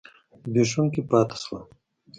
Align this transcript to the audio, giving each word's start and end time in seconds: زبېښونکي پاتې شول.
زبېښونکي 0.49 1.01
پاتې 1.09 1.35
شول. 1.43 1.63